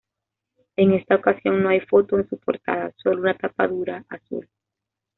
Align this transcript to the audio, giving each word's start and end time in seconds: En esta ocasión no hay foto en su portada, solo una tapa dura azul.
En 0.77 0.93
esta 0.93 1.13
ocasión 1.13 1.61
no 1.61 1.69
hay 1.69 1.79
foto 1.81 2.17
en 2.17 2.27
su 2.27 2.35
portada, 2.39 2.91
solo 3.03 3.21
una 3.21 3.37
tapa 3.37 3.67
dura 3.67 4.03
azul. 4.09 4.49